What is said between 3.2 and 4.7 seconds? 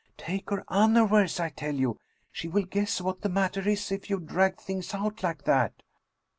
the matter is if you drag